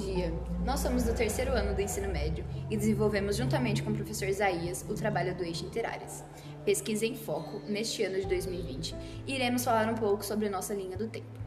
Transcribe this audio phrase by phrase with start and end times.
[0.00, 0.32] dia!
[0.64, 4.84] Nós somos do terceiro ano do ensino médio e desenvolvemos, juntamente com o professor Isaías,
[4.88, 6.24] o trabalho do Eixo Interáreas.
[6.64, 8.94] Pesquisa em Foco, neste ano de 2020,
[9.26, 11.38] e iremos falar um pouco sobre nossa linha do tempo.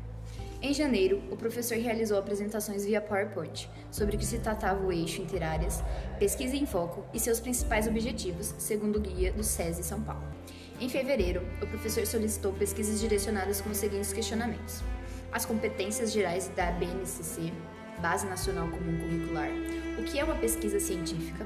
[0.61, 5.21] Em janeiro, o professor realizou apresentações via PowerPoint sobre o que se tratava o Eixo
[5.21, 5.83] Interáreas,
[6.19, 10.23] Pesquisa em Foco e seus principais objetivos, segundo o guia do SESI São Paulo.
[10.79, 14.81] Em fevereiro, o professor solicitou pesquisas direcionadas com os seguintes questionamentos
[15.33, 17.51] as competências gerais da BNCC,
[18.01, 19.49] Base Nacional Comum Curricular,
[19.99, 21.45] o que é uma pesquisa científica,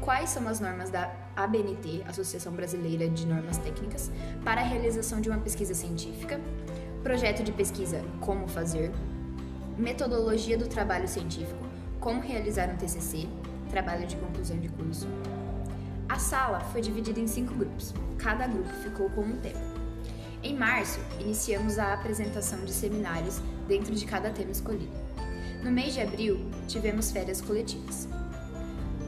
[0.00, 4.10] quais são as normas da ABNT, Associação Brasileira de Normas Técnicas,
[4.44, 6.40] para a realização de uma pesquisa científica,
[7.02, 8.90] projeto de pesquisa Como Fazer,
[9.78, 11.64] metodologia do trabalho científico,
[12.00, 13.28] como realizar um TCC,
[13.70, 15.06] trabalho de conclusão de curso.
[16.08, 19.60] A sala foi dividida em cinco grupos, cada grupo ficou com um tema.
[20.42, 24.92] Em março, iniciamos a apresentação de seminários dentro de cada tema escolhido.
[25.62, 28.08] No mês de abril, tivemos férias coletivas.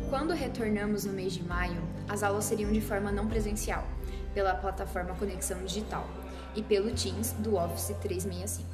[0.09, 3.85] Quando retornamos no mês de maio, as aulas seriam de forma não presencial,
[4.33, 6.09] pela plataforma Conexão Digital
[6.55, 8.69] e pelo Teams do Office 365.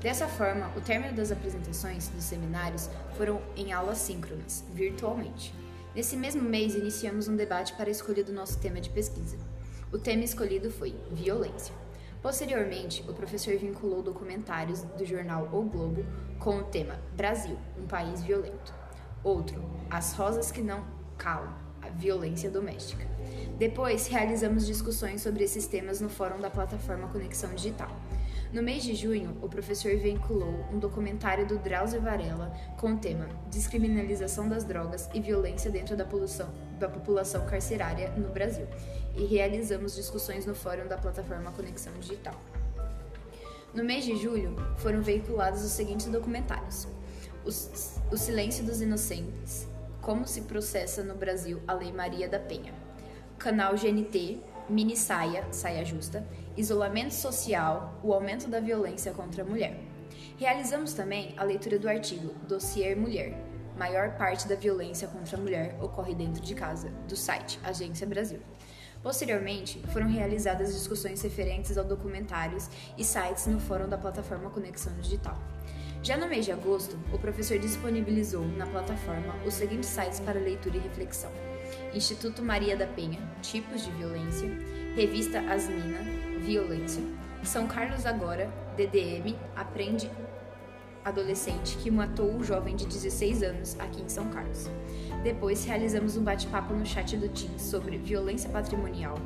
[0.00, 5.54] Dessa forma, o término das apresentações dos seminários foram em aulas síncronas, virtualmente.
[5.94, 9.36] Nesse mesmo mês, iniciamos um debate para a escolha do nosso tema de pesquisa.
[9.92, 11.74] O tema escolhido foi violência.
[12.22, 16.04] Posteriormente, o professor vinculou documentários do jornal O Globo
[16.38, 18.74] com o tema Brasil, um país violento.
[19.22, 20.84] Outro, As Rosas que Não
[21.16, 21.54] Calam,
[21.90, 23.06] violência doméstica.
[23.58, 27.90] Depois, realizamos discussões sobre esses temas no fórum da plataforma Conexão Digital.
[28.52, 33.28] No mês de junho, o professor vinculou um documentário do Drauzio Varela com o tema
[33.50, 36.06] Descriminalização das drogas e violência dentro da,
[36.78, 38.66] da população carcerária no Brasil
[39.14, 42.40] e realizamos discussões no fórum da plataforma Conexão Digital.
[43.74, 46.88] No mês de julho, foram veiculados os seguintes documentários:
[48.10, 49.68] O Silêncio dos Inocentes,
[50.00, 52.72] Como se processa no Brasil a Lei Maria da Penha,
[53.38, 56.26] Canal GNT, Mini Saia, Saia Justa,
[56.56, 59.78] Isolamento Social, o aumento da violência contra a mulher.
[60.38, 63.36] Realizamos também a leitura do artigo Dossier Mulher,
[63.76, 68.40] maior parte da violência contra a mulher ocorre dentro de casa, do site Agência Brasil.
[69.02, 75.38] Posteriormente, foram realizadas discussões referentes a documentários e sites no fórum da plataforma Conexão Digital.
[76.02, 80.76] Já no mês de agosto, o professor disponibilizou na plataforma os seguintes sites para leitura
[80.76, 81.30] e reflexão:
[81.92, 84.48] Instituto Maria da Penha, Tipos de Violência,
[84.94, 85.98] Revista Asmina,
[86.40, 87.02] Violência,
[87.42, 90.10] São Carlos Agora, DDM, Aprende
[91.04, 94.68] Adolescente que matou um jovem de 16 anos aqui em São Carlos.
[95.22, 99.16] Depois realizamos um bate-papo no chat do Teams sobre violência patrimonial,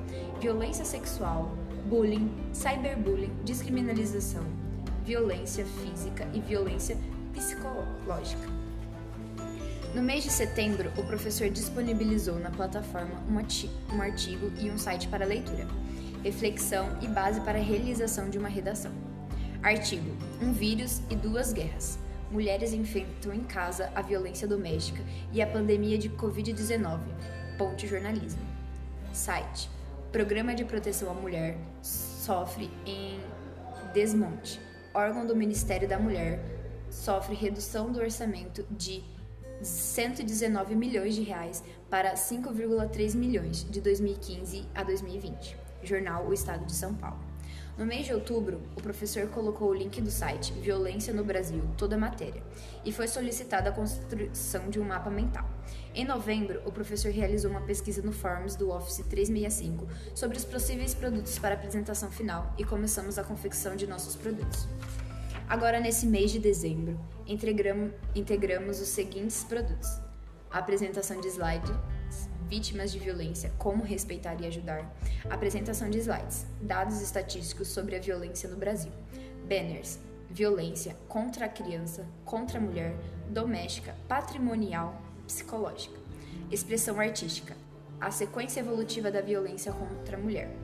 [0.40, 1.56] violência sexual,
[1.86, 4.44] bullying, cyberbullying, descriminalização,
[5.04, 6.96] violência física e violência
[7.32, 8.48] psicológica.
[9.94, 15.26] No mês de setembro, o professor disponibilizou na plataforma um artigo e um site para
[15.26, 15.66] leitura,
[16.24, 18.92] reflexão e base para a realização de uma redação.
[19.62, 21.98] Artigo: Um vírus e duas guerras
[22.32, 27.00] mulheres enfrentam em casa a violência doméstica e a pandemia de Covid-19.
[27.58, 28.40] Ponte Jornalismo.
[29.12, 29.68] Site:
[30.10, 33.20] Programa de Proteção à Mulher sofre em
[33.92, 34.71] desmonte.
[34.94, 36.38] Órgão do Ministério da Mulher
[36.90, 39.02] sofre redução do orçamento de
[39.62, 45.56] 119 milhões de reais para 5,3 milhões de 2015 a 2020.
[45.82, 47.31] Jornal O Estado de São Paulo.
[47.76, 51.96] No mês de outubro, o professor colocou o link do site Violência no Brasil, toda
[51.96, 52.42] a matéria,
[52.84, 55.48] e foi solicitada a construção de um mapa mental.
[55.94, 60.94] Em novembro, o professor realizou uma pesquisa no Forms do Office 365 sobre os possíveis
[60.94, 64.68] produtos para apresentação final e começamos a confecção de nossos produtos.
[65.48, 69.88] Agora, nesse mês de dezembro, integramos os seguintes produtos:
[70.50, 71.72] a apresentação de slide,
[72.52, 74.94] vítimas de violência, como respeitar e ajudar,
[75.30, 78.92] apresentação de slides, dados estatísticos sobre a violência no Brasil,
[79.48, 79.98] banners,
[80.28, 82.94] violência contra a criança, contra a mulher,
[83.30, 85.98] doméstica, patrimonial, psicológica,
[86.50, 87.56] expressão artística,
[87.98, 90.54] a sequência evolutiva da violência contra a mulher.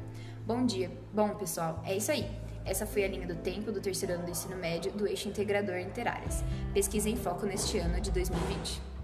[0.46, 0.90] Bom dia.
[1.14, 2.30] Bom, pessoal, é isso aí.
[2.66, 5.78] Essa foi a linha do tempo do terceiro ano do ensino médio do eixo integrador
[5.78, 6.44] Interáreas.
[6.74, 8.97] Pesquisa em foco neste ano de 2020.